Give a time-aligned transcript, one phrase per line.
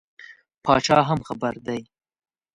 [0.63, 1.81] پاچا هم خبر دی.